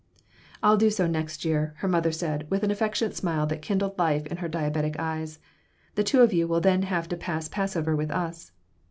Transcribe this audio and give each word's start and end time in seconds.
"I'll 0.63 0.77
do 0.77 0.89
so 0.89 1.05
next 1.05 1.45
year," 1.45 1.75
her 1.77 1.87
mother 1.87 2.11
said, 2.11 2.49
with 2.49 2.63
an 2.63 2.71
affectionate 2.71 3.15
smile 3.15 3.45
that 3.45 3.61
kindled 3.61 3.99
life 3.99 4.25
in 4.25 4.37
her 4.37 4.49
diabetic 4.49 4.95
eyes. 4.97 5.37
"The 5.93 6.03
two 6.03 6.21
of 6.21 6.33
you 6.33 6.47
will 6.47 6.59
then 6.59 6.81
have 6.81 7.07
to 7.09 7.15
pass 7.17 7.47
Passover 7.47 7.95
with 7.95 8.09
us." 8.09 8.51